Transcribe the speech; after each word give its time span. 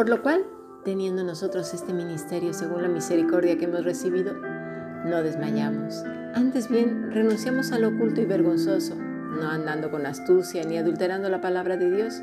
Por 0.00 0.08
lo 0.08 0.22
cual, 0.22 0.46
teniendo 0.82 1.22
nosotros 1.24 1.74
este 1.74 1.92
ministerio 1.92 2.54
según 2.54 2.80
la 2.80 2.88
misericordia 2.88 3.58
que 3.58 3.66
hemos 3.66 3.84
recibido, 3.84 4.32
no 4.32 5.22
desmayamos. 5.22 5.94
Antes 6.32 6.70
bien, 6.70 7.10
renunciamos 7.12 7.70
a 7.70 7.78
lo 7.78 7.88
oculto 7.88 8.22
y 8.22 8.24
vergonzoso, 8.24 8.94
no 8.94 9.50
andando 9.50 9.90
con 9.90 10.06
astucia 10.06 10.64
ni 10.64 10.78
adulterando 10.78 11.28
la 11.28 11.42
palabra 11.42 11.76
de 11.76 11.90
Dios, 11.90 12.14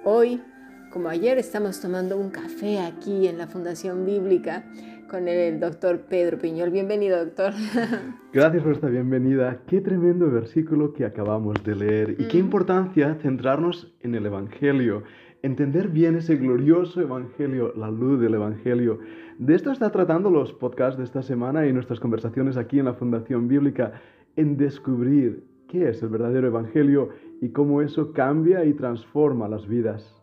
Hoy 0.04 0.42
como 0.90 1.10
ayer 1.10 1.36
estamos 1.36 1.80
tomando 1.80 2.16
un 2.16 2.30
café 2.30 2.80
aquí 2.80 3.28
en 3.28 3.36
la 3.36 3.46
Fundación 3.46 4.06
Bíblica 4.06 4.64
con 5.08 5.26
el 5.26 5.58
doctor 5.58 6.02
Pedro 6.02 6.38
Piñol. 6.38 6.70
Bienvenido, 6.70 7.24
doctor. 7.24 7.52
Gracias 8.32 8.62
por 8.62 8.72
esta 8.72 8.88
bienvenida. 8.88 9.62
Qué 9.66 9.80
tremendo 9.80 10.30
versículo 10.30 10.92
que 10.92 11.04
acabamos 11.06 11.62
de 11.64 11.74
leer 11.74 12.16
y 12.18 12.28
qué 12.28 12.38
importancia 12.38 13.14
centrarnos 13.22 13.96
en 14.00 14.14
el 14.14 14.26
Evangelio, 14.26 15.04
entender 15.42 15.88
bien 15.88 16.16
ese 16.16 16.36
glorioso 16.36 17.00
Evangelio, 17.00 17.72
la 17.74 17.90
luz 17.90 18.20
del 18.20 18.34
Evangelio. 18.34 18.98
De 19.38 19.54
esto 19.54 19.72
está 19.72 19.90
tratando 19.90 20.30
los 20.30 20.52
podcasts 20.52 20.98
de 20.98 21.04
esta 21.04 21.22
semana 21.22 21.66
y 21.66 21.72
nuestras 21.72 22.00
conversaciones 22.00 22.56
aquí 22.56 22.78
en 22.78 22.84
la 22.84 22.94
Fundación 22.94 23.48
Bíblica, 23.48 23.92
en 24.36 24.58
descubrir 24.58 25.44
qué 25.68 25.88
es 25.88 26.02
el 26.02 26.10
verdadero 26.10 26.48
Evangelio 26.48 27.10
y 27.40 27.48
cómo 27.50 27.80
eso 27.80 28.12
cambia 28.12 28.64
y 28.64 28.74
transforma 28.74 29.48
las 29.48 29.66
vidas. 29.66 30.14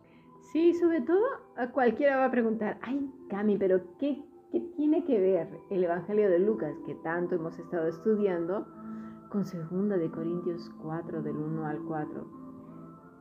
Sí, 0.52 0.74
sobre 0.74 1.00
todo 1.00 1.24
cualquiera 1.72 2.18
va 2.18 2.26
a 2.26 2.30
preguntar, 2.30 2.78
ay, 2.82 3.10
Cami, 3.28 3.56
pero 3.56 3.80
¿qué, 3.98 4.22
¿qué 4.50 4.60
tiene 4.76 5.04
que 5.04 5.18
ver 5.18 5.48
el 5.70 5.84
Evangelio 5.84 6.28
de 6.30 6.38
Lucas, 6.38 6.74
que 6.86 6.94
tanto 6.96 7.34
hemos 7.34 7.58
estado 7.58 7.86
estudiando, 7.88 8.66
con 9.30 9.44
segunda 9.44 9.96
de 9.96 10.10
Corintios 10.10 10.70
4, 10.82 11.22
del 11.22 11.36
1 11.36 11.66
al 11.66 11.78
4? 11.82 12.26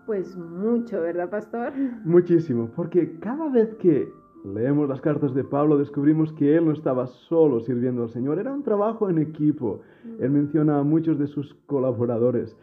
Pues 0.06 0.36
mucho, 0.38 1.02
¿verdad, 1.02 1.30
pastor? 1.30 1.74
Muchísimo, 2.04 2.70
porque 2.76 3.20
cada 3.20 3.50
vez 3.50 3.74
que 3.76 4.08
leemos 4.44 4.88
las 4.88 5.02
cartas 5.02 5.34
de 5.34 5.44
Pablo 5.44 5.78
descubrimos 5.78 6.32
que 6.34 6.56
él 6.56 6.66
no 6.66 6.72
estaba 6.72 7.08
solo 7.08 7.60
sirviendo 7.62 8.04
al 8.04 8.10
Señor, 8.10 8.38
era 8.38 8.54
un 8.54 8.64
trabajo 8.64 9.10
en 9.10 9.18
equipo. 9.18 9.82
Él 10.20 10.30
menciona 10.30 10.80
a 10.80 10.84
muchos 10.84 11.18
de 11.18 11.28
sus 11.28 11.56
colaboradores. 11.66 12.56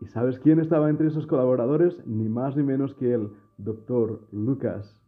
¿Y 0.00 0.06
sabes 0.06 0.38
quién 0.38 0.60
estaba 0.60 0.88
entre 0.88 1.08
esos 1.08 1.26
colaboradores? 1.26 2.06
Ni 2.06 2.28
más 2.28 2.56
ni 2.56 2.62
menos 2.62 2.94
que 2.94 3.12
él, 3.12 3.30
doctor 3.58 4.20
Lucas. 4.32 5.00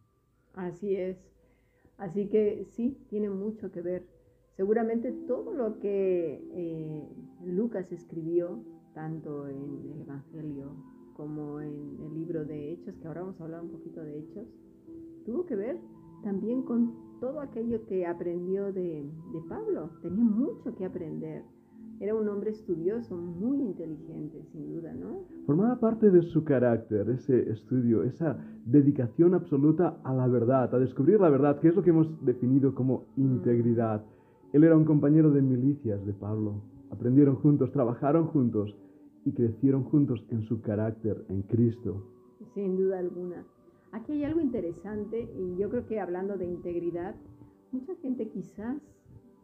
Así 0.53 0.95
es. 0.95 1.17
Así 1.99 2.27
que 2.29 2.65
sí, 2.71 2.97
tiene 3.09 3.29
mucho 3.29 3.71
que 3.71 3.81
ver. 3.81 4.07
Seguramente 4.55 5.11
todo 5.27 5.53
lo 5.53 5.79
que 5.79 6.41
eh, 6.53 7.07
Lucas 7.45 7.91
escribió, 7.91 8.63
tanto 8.93 9.47
en 9.47 9.91
el 9.93 10.01
Evangelio 10.01 10.73
como 11.13 11.59
en 11.59 11.97
el 12.01 12.13
libro 12.13 12.45
de 12.45 12.71
Hechos, 12.71 12.95
que 12.95 13.07
ahora 13.07 13.21
vamos 13.21 13.39
a 13.39 13.43
hablar 13.43 13.61
un 13.61 13.71
poquito 13.71 14.01
de 14.01 14.19
Hechos, 14.19 14.47
tuvo 15.25 15.45
que 15.45 15.55
ver 15.55 15.77
también 16.23 16.63
con 16.63 17.19
todo 17.19 17.41
aquello 17.41 17.85
que 17.85 18.05
aprendió 18.05 18.71
de, 18.71 19.03
de 19.33 19.41
Pablo. 19.49 19.91
Tenía 20.01 20.23
mucho 20.23 20.73
que 20.75 20.85
aprender 20.85 21.43
era 21.99 22.15
un 22.15 22.27
hombre 22.29 22.51
estudioso, 22.51 23.15
muy 23.15 23.59
inteligente, 23.59 24.41
sin 24.51 24.73
duda, 24.73 24.93
¿no? 24.93 25.25
Formaba 25.45 25.79
parte 25.79 26.09
de 26.09 26.21
su 26.21 26.45
carácter, 26.45 27.09
ese 27.09 27.49
estudio, 27.51 28.03
esa 28.03 28.37
dedicación 28.65 29.33
absoluta 29.33 29.99
a 30.03 30.13
la 30.13 30.27
verdad, 30.27 30.73
a 30.73 30.79
descubrir 30.79 31.19
la 31.19 31.29
verdad, 31.29 31.59
que 31.59 31.67
es 31.67 31.75
lo 31.75 31.83
que 31.83 31.89
hemos 31.89 32.07
definido 32.23 32.73
como 32.73 33.05
mm. 33.17 33.21
integridad. 33.21 34.05
Él 34.53 34.63
era 34.63 34.77
un 34.77 34.85
compañero 34.85 35.31
de 35.31 35.41
milicias 35.41 36.05
de 36.05 36.13
Pablo. 36.13 36.61
Aprendieron 36.89 37.35
juntos, 37.35 37.71
trabajaron 37.71 38.27
juntos 38.27 38.75
y 39.25 39.33
crecieron 39.33 39.83
juntos 39.83 40.25
en 40.29 40.43
su 40.43 40.61
carácter, 40.61 41.25
en 41.27 41.41
Cristo. 41.43 42.03
Sin 42.53 42.77
duda 42.77 42.99
alguna. 42.99 43.45
Aquí 43.91 44.13
hay 44.13 44.23
algo 44.23 44.39
interesante 44.39 45.29
y 45.37 45.57
yo 45.57 45.69
creo 45.69 45.85
que 45.85 45.99
hablando 45.99 46.37
de 46.37 46.45
integridad, 46.45 47.15
mucha 47.71 47.93
gente 47.95 48.29
quizás 48.29 48.77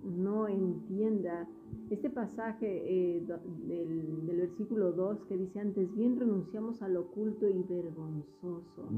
no 0.05 0.47
entienda 0.47 1.47
este 1.89 2.09
pasaje 2.09 3.17
eh, 3.17 3.25
del, 3.67 4.37
versículo 4.37 4.91
2 4.91 5.25
que 5.27 5.37
dice 5.37 5.59
antes 5.59 5.93
bien 5.95 6.19
renunciamos 6.19 6.81
al 6.81 6.97
oculto 6.97 7.47
y 7.47 7.63
vergonzoso. 7.63 8.89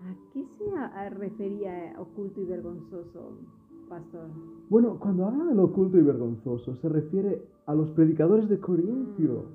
¿A 0.00 0.14
qué 0.32 0.44
se 0.58 1.10
refería 1.10 1.94
oculto 1.98 2.40
y 2.40 2.44
vergonzoso, 2.44 3.38
pastor? 3.88 4.28
Bueno, 4.68 4.98
cuando 4.98 5.26
habla 5.26 5.44
del 5.44 5.60
oculto 5.60 5.98
y 5.98 6.02
vergonzoso 6.02 6.76
se 6.76 6.88
refiere 6.88 7.42
a 7.66 7.74
los 7.74 7.90
predicadores 7.90 8.48
de 8.48 8.60
Corintio, 8.60 9.46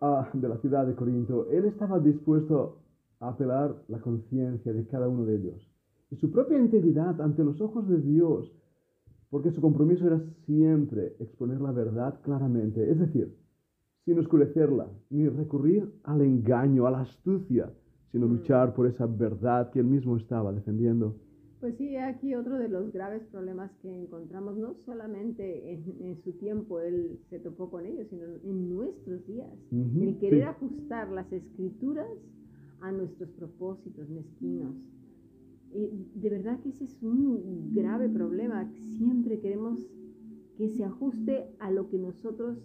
mm. 0.00 0.38
de 0.38 0.48
la 0.48 0.58
ciudad 0.58 0.86
de 0.86 0.94
Corinto. 0.94 1.46
Él 1.50 1.64
estaba 1.64 1.98
dispuesto 1.98 2.76
a 3.20 3.28
apelar 3.28 3.82
la 3.88 4.00
conciencia 4.00 4.72
de 4.72 4.86
cada 4.86 5.08
uno 5.08 5.24
de 5.24 5.36
ellos 5.36 5.68
y 6.10 6.16
su 6.16 6.30
propia 6.30 6.58
integridad 6.58 7.20
ante 7.20 7.44
los 7.44 7.60
ojos 7.60 7.88
de 7.88 7.98
Dios 8.00 8.50
porque 9.30 9.50
su 9.50 9.60
compromiso 9.60 10.06
era 10.06 10.20
siempre 10.46 11.14
exponer 11.18 11.60
la 11.60 11.72
verdad 11.72 12.20
claramente, 12.22 12.90
es 12.90 12.98
decir, 12.98 13.34
sin 14.04 14.18
oscurecerla, 14.18 14.88
ni 15.10 15.28
recurrir 15.28 15.92
al 16.04 16.22
engaño, 16.22 16.86
a 16.86 16.90
la 16.90 17.00
astucia, 17.02 17.70
sino 18.10 18.26
mm. 18.26 18.30
luchar 18.30 18.74
por 18.74 18.86
esa 18.86 19.06
verdad 19.06 19.70
que 19.70 19.80
él 19.80 19.86
mismo 19.86 20.16
estaba 20.16 20.52
defendiendo. 20.52 21.14
Pues 21.60 21.76
sí, 21.76 21.96
aquí 21.96 22.36
otro 22.36 22.56
de 22.56 22.68
los 22.68 22.92
graves 22.92 23.22
problemas 23.32 23.70
que 23.82 23.92
encontramos, 23.92 24.56
no 24.56 24.76
solamente 24.86 25.72
en, 25.72 26.22
su 26.22 26.32
tiempo 26.34 26.78
él 26.80 27.18
se 27.30 27.40
topó 27.40 27.68
con 27.68 27.84
ellos, 27.84 28.06
sino 28.08 28.24
en 28.44 28.74
nuestros 28.74 29.26
días. 29.26 29.50
el 29.72 30.18
querer 30.20 30.44
ajustar 30.44 31.10
las 31.10 31.30
escrituras 31.32 32.06
a 32.80 32.92
nuestros 32.92 33.28
propósitos 33.30 34.08
mezquinos. 34.08 34.76
De 35.72 36.30
verdad 36.30 36.60
que 36.60 36.70
ese 36.70 36.84
es 36.84 37.02
un 37.02 37.72
grave 37.74 38.08
problema. 38.08 38.70
Siempre 38.96 39.38
queremos 39.40 39.86
que 40.56 40.68
se 40.68 40.84
ajuste 40.84 41.46
a 41.58 41.70
lo 41.70 41.88
que 41.88 41.98
nosotros 41.98 42.58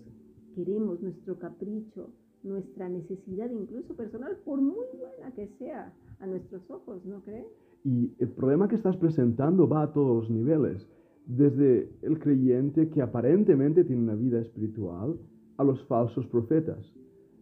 queremos, 0.55 1.01
nuestro 1.01 1.37
capricho, 1.37 2.09
nuestra 2.43 2.89
necesidad, 2.89 3.49
incluso 3.51 3.95
personal, 3.95 4.37
por 4.45 4.61
muy 4.61 4.85
buena 4.99 5.31
que 5.33 5.47
sea 5.47 5.93
a 6.19 6.27
nuestros 6.27 6.69
ojos, 6.69 7.05
¿no 7.05 7.21
crees? 7.21 7.47
Y 7.83 8.13
el 8.19 8.29
problema 8.29 8.67
que 8.67 8.75
estás 8.75 8.97
presentando 8.97 9.67
va 9.67 9.83
a 9.83 9.93
todos 9.93 10.23
los 10.23 10.29
niveles, 10.29 10.87
desde 11.25 11.89
el 12.01 12.19
creyente 12.19 12.89
que 12.89 13.01
aparentemente 13.01 13.83
tiene 13.83 14.01
una 14.01 14.15
vida 14.15 14.39
espiritual 14.39 15.17
a 15.57 15.63
los 15.63 15.83
falsos 15.85 16.25
profetas. 16.27 16.93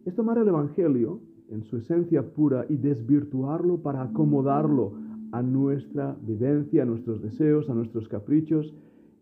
Es 0.04 0.14
tomar 0.14 0.38
el 0.38 0.48
Evangelio 0.48 1.20
en 1.48 1.64
su 1.64 1.76
esencia 1.76 2.22
pura 2.34 2.66
y 2.68 2.76
desvirtuarlo 2.76 3.82
para 3.82 4.02
acomodarlo 4.02 4.92
a 5.32 5.42
nuestra 5.42 6.16
vivencia, 6.22 6.82
a 6.82 6.86
nuestros 6.86 7.22
deseos, 7.22 7.68
a 7.68 7.74
nuestros 7.74 8.06
caprichos. 8.08 8.72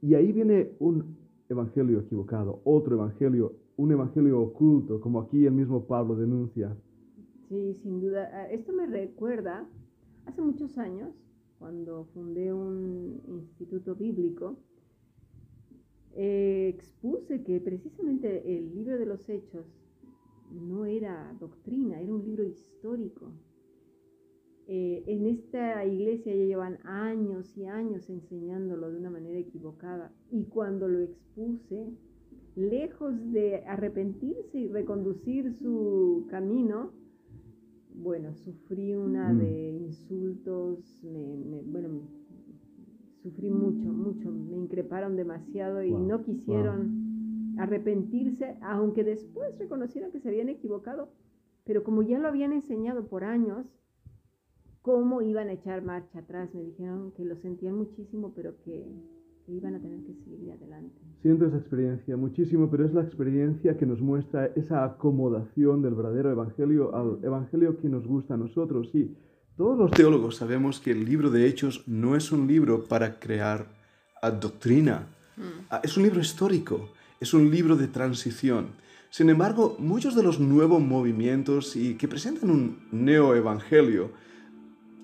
Y 0.02 0.14
ahí 0.14 0.32
viene 0.32 0.72
un 0.78 1.16
evangelio 1.48 2.00
equivocado, 2.00 2.60
otro 2.64 2.96
evangelio, 2.96 3.54
un 3.76 3.92
evangelio 3.92 4.40
oculto, 4.40 5.00
como 5.00 5.20
aquí 5.20 5.46
el 5.46 5.52
mismo 5.52 5.86
Pablo 5.86 6.16
denuncia. 6.16 6.76
Sí, 7.48 7.74
sin 7.82 8.00
duda. 8.00 8.28
Ah, 8.32 8.46
esto 8.50 8.72
me 8.72 8.86
recuerda, 8.86 9.66
hace 10.26 10.42
muchos 10.42 10.78
años, 10.78 11.14
cuando 11.58 12.04
fundé 12.14 12.52
un 12.52 13.20
instituto 13.28 13.94
bíblico, 13.94 14.56
eh, 16.12 16.72
expuse 16.74 17.42
que 17.42 17.60
precisamente 17.60 18.56
el 18.56 18.74
libro 18.74 18.98
de 18.98 19.06
los 19.06 19.28
hechos 19.28 19.66
no 20.50 20.84
era 20.84 21.32
doctrina, 21.38 22.00
era 22.00 22.12
un 22.12 22.24
libro 22.24 22.44
histórico. 22.44 23.32
Eh, 24.72 25.02
en 25.08 25.26
esta 25.26 25.84
iglesia 25.84 26.32
ya 26.32 26.44
llevan 26.44 26.78
años 26.84 27.58
y 27.58 27.64
años 27.64 28.08
enseñándolo 28.08 28.92
de 28.92 28.98
una 28.98 29.10
manera 29.10 29.36
equivocada. 29.36 30.12
Y 30.30 30.44
cuando 30.44 30.86
lo 30.86 31.00
expuse, 31.00 31.88
lejos 32.54 33.32
de 33.32 33.64
arrepentirse 33.66 34.60
y 34.60 34.68
reconducir 34.68 35.52
su 35.54 36.24
camino, 36.30 36.92
bueno, 37.94 38.32
sufrí 38.36 38.94
una 38.94 39.32
mm. 39.32 39.38
de 39.38 39.70
insultos, 39.72 41.00
bueno, 41.02 42.02
sufrí 43.24 43.50
mucho, 43.50 43.92
mucho, 43.92 44.30
me 44.30 44.56
increparon 44.56 45.16
demasiado 45.16 45.82
y 45.82 45.92
no 45.92 46.22
quisieron 46.22 47.56
arrepentirse, 47.58 48.56
aunque 48.62 49.02
después 49.02 49.58
reconocieran 49.58 50.12
que 50.12 50.20
se 50.20 50.28
habían 50.28 50.48
equivocado, 50.48 51.10
pero 51.64 51.82
como 51.82 52.02
ya 52.02 52.20
lo 52.20 52.28
habían 52.28 52.52
enseñado 52.52 53.08
por 53.08 53.24
años, 53.24 53.66
cómo 54.90 55.22
iban 55.22 55.48
a 55.48 55.52
echar 55.52 55.82
marcha 55.84 56.18
atrás. 56.18 56.48
Me 56.52 56.62
dijeron 56.62 57.12
que 57.16 57.24
lo 57.24 57.36
sentían 57.40 57.76
muchísimo, 57.76 58.32
pero 58.34 58.54
que, 58.64 58.84
iban 59.48 59.74
a 59.74 59.80
tener 59.80 60.00
que 60.04 60.14
seguir 60.24 60.52
adelante. 60.52 60.94
Siento 61.22 61.46
esa 61.46 61.56
experiencia 61.56 62.16
muchísimo, 62.16 62.70
pero 62.70 62.86
es 62.86 62.94
la 62.94 63.02
experiencia 63.02 63.76
que 63.76 63.84
nos 63.84 64.00
muestra 64.00 64.46
esa 64.54 64.84
acomodación 64.84 65.82
del 65.82 65.94
verdadero 65.94 66.30
evangelio 66.30 66.94
al 66.94 67.18
evangelio 67.24 67.76
que 67.78 67.88
nos 67.88 68.06
gusta 68.06 68.34
a 68.34 68.36
nosotros. 68.36 68.90
Sí, 68.92 69.16
todos 69.56 69.76
los 69.76 69.90
teólogos 69.90 70.36
sabemos 70.36 70.78
que 70.78 70.92
el 70.92 71.04
libro 71.04 71.30
de 71.30 71.46
Hechos 71.46 71.82
no 71.88 72.14
es 72.14 72.30
un 72.30 72.46
libro 72.46 72.84
para 72.84 73.18
crear 73.18 73.66
doctrina, 74.40 75.08
mm. 75.36 75.42
ah, 75.70 75.80
es 75.82 75.96
un 75.96 76.04
libro 76.04 76.20
histórico, 76.20 76.88
es 77.18 77.34
un 77.34 77.50
libro 77.50 77.74
de 77.74 77.88
transición. 77.88 78.68
Sin 79.10 79.30
embargo, 79.30 79.74
muchos 79.80 80.14
de 80.14 80.22
los 80.22 80.38
nuevos 80.38 80.80
movimientos 80.80 81.74
y 81.74 81.96
que 81.96 82.06
presentan 82.06 82.50
un 82.50 82.86
neoevangelio 82.92 84.12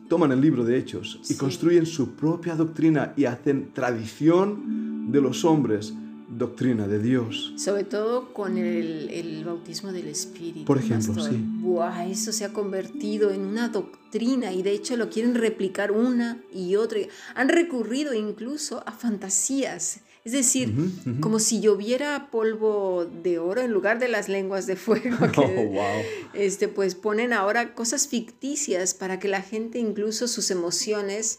toman 0.09 0.33
el 0.33 0.41
libro 0.41 0.65
de 0.65 0.79
Hechos 0.79 1.21
y 1.29 1.35
construyen 1.35 1.87
su 1.87 2.15
propia 2.15 2.55
doctrina 2.55 3.13
y 3.17 3.25
hacen 3.25 3.73
tradición 3.73 5.11
de 5.11 5.21
los 5.21 5.45
hombres, 5.45 5.95
doctrina 6.29 6.87
de 6.87 6.99
Dios. 6.99 7.53
Sobre 7.57 7.85
todo 7.85 8.33
con 8.33 8.59
el, 8.59 9.43
bautismo 9.45 9.93
del 9.93 10.09
Espíritu. 10.09 10.65
Por 10.65 10.79
ejemplo, 10.79 11.23
sí. 11.23 12.11
eso 12.11 12.33
se 12.33 12.45
ha 12.45 12.53
convertido 12.53 13.31
en 13.31 13.43
una 13.43 13.69
doctrina 13.69 14.53
y 14.53 14.63
de 14.63 14.73
hecho 14.73 14.97
lo 14.97 15.09
quieren 15.09 15.35
replicar 15.35 15.93
una 15.93 16.41
y 16.53 16.77
otra. 16.77 17.01
Han 17.35 17.49
recurrido 17.49 18.15
incluso 18.15 18.83
a 18.87 18.93
fantasías 18.93 20.01
es 20.27 20.33
decir, 20.33 20.75
como 21.21 21.39
si 21.39 21.61
lloviera 21.61 22.33
polvo 22.33 23.05
de 23.05 23.39
oro 23.39 23.61
en 23.61 23.71
lugar 23.71 24.01
de 24.01 24.09
las 24.09 24.29
lenguas 24.29 24.67
de 24.67 24.75
fuego. 24.75 25.19
Que, 25.33 25.41
oh, 25.41 26.35
este, 26.35 26.67
pues 26.67 26.97
ponen 26.97 27.33
ahora 27.33 27.75
cosas 27.75 28.09
ficticias 28.09 28.93
para 28.93 29.21
que 29.21 29.29
la 29.29 29.41
gente, 29.41 29.79
incluso 29.79 30.27
sus 30.27 30.51
emociones, 30.51 31.39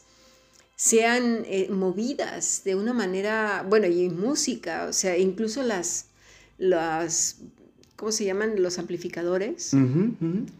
sean 0.77 1.43
eh, 1.47 1.67
movidas 1.69 2.61
de 2.63 2.75
una 2.75 2.93
manera, 2.93 3.65
bueno, 3.67 3.87
y 3.87 4.07
música, 4.07 4.85
o 4.85 4.93
sea, 4.93 5.17
incluso 5.17 5.63
las, 5.63 6.05
las 6.57 7.39
¿cómo 7.97 8.11
se 8.11 8.25
llaman? 8.25 8.61
Los 8.61 8.79
amplificadores, 8.79 9.75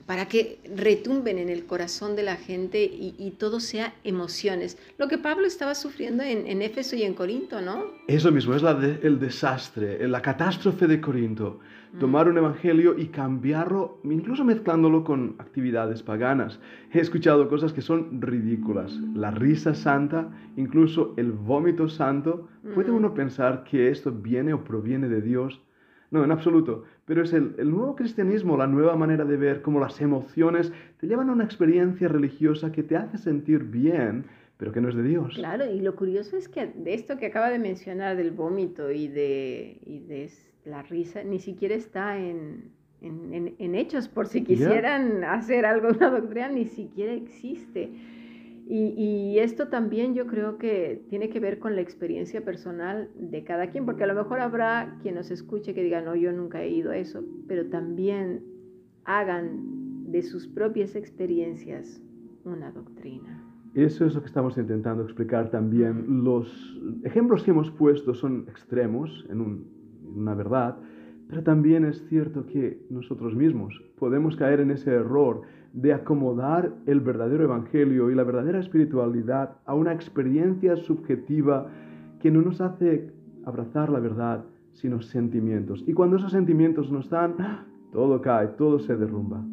para 0.05 0.27
que 0.27 0.59
retumben 0.75 1.37
en 1.37 1.49
el 1.49 1.65
corazón 1.65 2.15
de 2.15 2.23
la 2.23 2.35
gente 2.35 2.83
y, 2.83 3.33
todo 3.37 3.59
sea 3.59 3.93
emociones. 4.03 4.77
Lo 4.97 5.07
que 5.07 5.19
Pablo 5.19 5.45
estaba 5.45 5.75
sufriendo 5.75 6.23
en, 6.23 6.47
en 6.47 6.61
Éfeso 6.61 6.95
y 6.95 7.03
en 7.03 7.13
Corinto, 7.13 7.61
¿no? 7.61 7.85
Eso 8.07 8.31
mismo, 8.31 8.55
es 8.55 8.63
la 8.63 8.71
el 9.03 9.19
desastre, 9.19 10.05
la 10.07 10.21
catástrofe 10.21 10.87
de 10.87 10.99
Corinto. 10.99 11.59
Mm. 11.93 11.99
Tomar 11.99 12.27
un 12.27 12.37
evangelio 12.37 12.97
y 12.97 13.07
cambiarlo, 13.07 13.99
incluso 14.03 14.43
mezclándolo 14.43 15.03
con 15.03 15.35
actividades 15.37 16.03
paganas. 16.03 16.59
He 16.91 16.99
escuchado 16.99 17.47
cosas 17.47 17.71
que 17.71 17.81
son 17.81 18.21
ridículas. 18.21 18.91
La 19.13 19.31
risa 19.31 19.75
santa, 19.75 20.29
incluso 20.55 21.13
el 21.17 21.31
vómito 21.31 21.87
santo. 21.87 22.47
¿Puede 22.73 22.91
mm. 22.91 22.95
uno 22.95 23.13
pensar 23.13 23.63
que 23.63 23.89
esto 23.89 24.11
viene 24.11 24.53
o 24.53 24.63
proviene 24.63 25.07
de 25.07 25.21
Dios? 25.21 25.61
No, 26.09 26.23
en 26.23 26.31
absoluto. 26.31 26.83
Pero 27.05 27.23
es 27.23 27.33
el, 27.33 27.55
nuevo 27.69 27.95
cristianismo, 27.95 28.57
la 28.57 28.67
nueva 28.67 28.95
manera 28.95 29.25
de 29.25 29.37
ver 29.37 29.61
cómo 29.61 29.79
las 29.79 29.99
emociones 30.01 30.71
te 30.99 31.07
llevan 31.07 31.29
a 31.29 31.33
una 31.33 31.43
experiencia 31.43 32.07
religiosa 32.07 32.71
que 32.71 32.83
te 32.83 32.95
hace 32.95 33.17
sentir 33.17 33.63
bien, 33.63 34.25
pero 34.57 34.71
que 34.71 34.81
no 34.81 34.89
es 34.89 34.95
de 34.95 35.03
Dios. 35.03 35.35
Claro, 35.35 35.65
y 35.69 35.81
lo 35.81 35.95
curioso 35.95 36.37
es 36.37 36.47
que 36.47 36.67
de 36.67 36.93
esto 36.93 37.17
que 37.17 37.27
acaba 37.27 37.49
de 37.49 37.59
mencionar 37.59 38.15
del 38.15 38.31
vómito 38.31 38.91
y 38.91 39.07
de, 39.07 39.79
y 39.85 39.99
de 39.99 40.29
la 40.65 40.81
risa, 40.83 41.23
ni 41.23 41.39
siquiera 41.39 41.75
está 41.75 42.17
en, 42.17 42.71
en, 43.01 43.75
hechos, 43.75 44.07
por 44.07 44.27
si 44.27 44.43
quisieran 44.43 45.23
hacer 45.23 45.65
algo, 45.65 45.89
una 45.89 46.09
doctrina, 46.09 46.49
ni 46.49 46.65
siquiera 46.65 47.13
existe. 47.13 47.91
Y, 48.69 49.39
esto 49.39 49.69
también 49.69 50.13
yo 50.13 50.27
creo 50.27 50.57
que 50.57 51.01
tiene 51.09 51.29
que 51.29 51.39
ver 51.39 51.59
con 51.59 51.75
la 51.75 51.81
experiencia 51.81 52.43
personal 52.43 53.09
de 53.15 53.43
cada 53.43 53.69
quien, 53.69 53.85
porque 53.85 54.03
a 54.03 54.07
lo 54.07 54.15
mejor 54.15 54.41
habrá 54.41 54.97
quien 55.01 55.15
nos 55.15 55.31
escuche 55.31 55.73
que 55.73 55.83
diga, 55.83 56.01
no, 56.01 56.15
yo 56.15 56.33
nunca 56.33 56.61
he 56.61 56.69
ido 56.69 56.91
a 56.91 56.97
eso, 56.97 57.23
pero 57.47 57.67
también 57.67 58.43
hagan 59.05 60.11
de 60.11 60.21
sus 60.21 60.47
propias 60.47 60.95
experiencias 60.95 62.01
una 62.43 62.71
doctrina. 62.71 63.43
Eso 63.73 64.05
es 64.05 64.15
lo 64.15 64.21
que 64.21 64.27
estamos 64.27 64.57
intentando 64.57 65.03
explicar 65.03 65.49
también. 65.49 66.23
Los 66.23 66.81
ejemplos 67.03 67.43
que 67.43 67.51
hemos 67.51 67.69
puesto 67.71 68.13
son 68.13 68.45
extremos 68.49 69.25
en, 69.29 69.39
en 69.41 69.67
una 70.15 70.33
verdad, 70.33 70.77
pero 71.29 71.43
también 71.43 71.85
es 71.85 72.05
cierto 72.07 72.45
que 72.45 72.85
nosotros 72.89 73.35
mismos 73.35 73.81
podemos 73.99 74.35
caer 74.35 74.61
en 74.61 74.71
ese 74.71 74.91
error 74.91 75.41
de 75.73 75.93
acomodar 75.93 76.71
el 76.85 77.01
verdadero 77.01 77.43
evangelio 77.43 78.09
y 78.09 78.15
la 78.15 78.23
verdadera 78.23 78.59
espiritualidad 78.59 79.57
a 79.65 79.75
una 79.75 79.93
experiencia 79.93 80.75
subjetiva 80.77 81.69
que 82.21 82.31
no 82.31 82.41
nos 82.41 82.61
hace 82.61 83.11
abrazar 83.45 83.89
la 83.89 83.99
verdad, 83.99 84.45
sino 84.73 85.01
sentimientos. 85.01 85.83
Y 85.87 85.93
cuando 85.93 86.17
esos 86.17 86.31
sentimientos 86.31 86.91
no 86.91 86.99
están, 86.99 87.35
todo 87.91 88.21
cae, 88.21 88.47
todo 88.57 88.79
se 88.79 88.95
derrumba. 88.95 89.43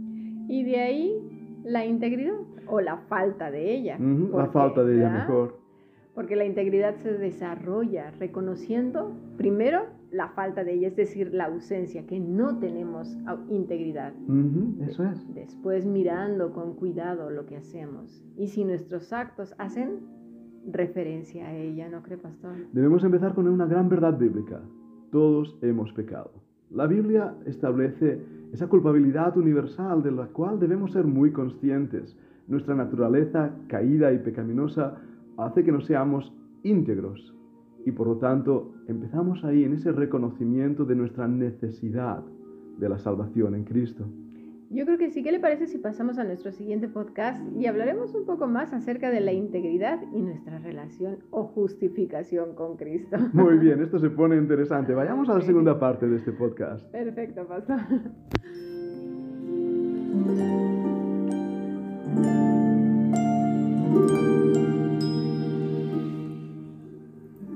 Y 0.48 0.64
de 0.64 0.80
ahí 0.80 1.60
la 1.64 1.84
integridad 1.84 2.34
o 2.66 2.80
la 2.80 2.98
falta 3.08 3.50
de 3.50 3.74
ella. 3.74 3.98
la 3.98 4.46
falta 4.46 4.84
de 4.84 4.96
ella 4.96 5.10
mejor. 5.10 5.58
Porque 6.14 6.36
la 6.36 6.44
integridad 6.44 6.96
se 6.96 7.12
desarrolla 7.12 8.12
reconociendo 8.12 9.12
primero 9.36 9.86
la 10.14 10.28
falta 10.28 10.62
de 10.62 10.74
ella, 10.74 10.88
es 10.88 10.96
decir, 10.96 11.34
la 11.34 11.46
ausencia, 11.46 12.06
que 12.06 12.20
no 12.20 12.58
tenemos 12.58 13.16
integridad. 13.48 14.14
eso 14.80 15.04
es. 15.04 15.34
Después 15.34 15.84
mirando 15.84 16.52
con 16.52 16.74
cuidado 16.74 17.30
lo 17.30 17.46
que 17.46 17.56
hacemos. 17.56 18.24
Y 18.36 18.46
si 18.46 18.64
nuestros 18.64 19.12
actos 19.12 19.54
hacen 19.58 20.00
referencia 20.70 21.46
a 21.46 21.54
ella, 21.54 21.88
¿no 21.88 22.02
cree, 22.02 22.16
pastor? 22.16 22.54
Debemos 22.72 23.02
empezar 23.02 23.34
con 23.34 23.48
una 23.48 23.66
gran 23.66 23.88
verdad 23.88 24.16
bíblica. 24.16 24.60
Todos 25.10 25.58
hemos 25.62 25.92
pecado. 25.92 26.30
La 26.70 26.86
Biblia 26.86 27.34
establece 27.44 28.20
esa 28.52 28.68
culpabilidad 28.68 29.36
universal 29.36 30.02
de 30.02 30.12
la 30.12 30.26
cual 30.28 30.60
debemos 30.60 30.92
ser 30.92 31.06
muy 31.06 31.32
conscientes. 31.32 32.16
Nuestra 32.46 32.74
naturaleza 32.74 33.50
caída 33.68 34.12
y 34.12 34.18
pecaminosa 34.18 34.96
hace 35.36 35.64
que 35.64 35.72
no 35.72 35.80
seamos 35.80 36.32
íntegros 36.62 37.33
y 37.84 37.92
por 37.92 38.06
lo 38.06 38.16
tanto 38.16 38.74
empezamos 38.88 39.44
ahí 39.44 39.64
en 39.64 39.74
ese 39.74 39.92
reconocimiento 39.92 40.84
de 40.84 40.96
nuestra 40.96 41.28
necesidad 41.28 42.22
de 42.78 42.88
la 42.88 42.98
salvación 42.98 43.54
en 43.54 43.64
Cristo. 43.64 44.04
Yo 44.70 44.84
creo 44.86 44.98
que 44.98 45.10
sí. 45.10 45.22
¿Qué 45.22 45.30
le 45.30 45.38
parece 45.38 45.66
si 45.66 45.78
pasamos 45.78 46.18
a 46.18 46.24
nuestro 46.24 46.50
siguiente 46.50 46.88
podcast 46.88 47.40
y 47.56 47.66
hablaremos 47.66 48.12
un 48.14 48.24
poco 48.24 48.48
más 48.48 48.72
acerca 48.72 49.10
de 49.10 49.20
la 49.20 49.32
integridad 49.32 50.00
y 50.12 50.20
nuestra 50.20 50.58
relación 50.58 51.18
o 51.30 51.44
justificación 51.44 52.54
con 52.54 52.76
Cristo? 52.76 53.16
Muy 53.32 53.58
bien, 53.58 53.80
esto 53.82 54.00
se 54.00 54.10
pone 54.10 54.36
interesante. 54.36 54.92
Vayamos 54.94 55.28
a 55.28 55.34
la 55.34 55.42
segunda 55.42 55.78
parte 55.78 56.08
de 56.08 56.16
este 56.16 56.32
podcast. 56.32 56.84
Perfecto, 56.90 57.46
pastor. 57.46 57.78